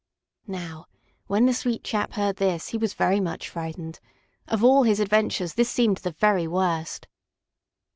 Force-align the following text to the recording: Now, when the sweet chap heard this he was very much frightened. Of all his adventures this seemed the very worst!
Now, 0.47 0.87
when 1.27 1.45
the 1.45 1.53
sweet 1.53 1.83
chap 1.83 2.13
heard 2.13 2.37
this 2.37 2.69
he 2.69 2.77
was 2.79 2.95
very 2.95 3.19
much 3.19 3.47
frightened. 3.47 3.99
Of 4.47 4.63
all 4.63 4.81
his 4.81 4.99
adventures 4.99 5.53
this 5.53 5.69
seemed 5.69 5.97
the 5.97 6.09
very 6.09 6.47
worst! 6.47 7.07